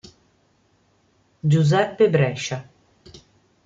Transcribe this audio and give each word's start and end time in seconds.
Giuseppe 1.51 2.09
Brescia 2.09 2.57